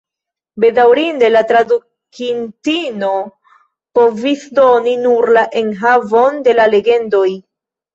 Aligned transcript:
Bedaŭrinde, 0.63 1.29
la 1.33 1.43
tradukintino 1.51 3.13
povis 4.01 4.49
doni 4.63 4.99
nur 5.07 5.35
la 5.41 5.49
enhavon 5.65 6.47
de 6.51 6.61
la 6.63 6.73
legendoj. 6.77 7.29